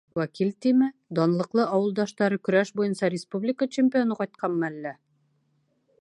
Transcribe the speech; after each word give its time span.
Вәкил 0.19 0.47
тиме, 0.65 0.87
данлыҡлы 1.19 1.67
ауылдаштары, 1.75 2.41
көрәш 2.49 2.73
буйынса 2.81 3.13
республика 3.17 3.69
чемпионы 3.77 4.19
ҡайтҡанмы 4.23 4.71
әллә? 4.73 4.99